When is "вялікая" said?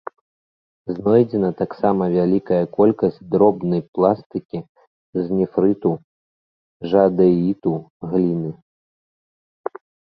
2.17-2.61